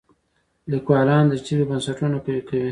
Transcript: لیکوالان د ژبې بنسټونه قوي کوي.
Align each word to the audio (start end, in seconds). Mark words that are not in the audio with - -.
لیکوالان 0.71 1.23
د 1.27 1.33
ژبې 1.45 1.65
بنسټونه 1.69 2.17
قوي 2.25 2.41
کوي. 2.47 2.69